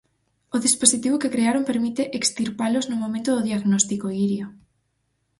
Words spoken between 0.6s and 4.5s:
dispositivo que crearon permite extirpalos no momento do diagnóstico, Iria.